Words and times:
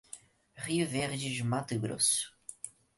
Rio 0.55 0.87
Verde 0.89 1.29
de 1.31 1.43
Mato 1.43 1.79
Grosso 1.79 2.33